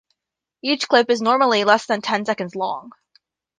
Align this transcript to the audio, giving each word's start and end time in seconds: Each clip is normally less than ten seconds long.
Each 0.63 0.87
clip 0.87 1.11
is 1.11 1.21
normally 1.21 1.63
less 1.63 1.85
than 1.85 2.01
ten 2.01 2.25
seconds 2.25 2.55
long. 2.55 2.91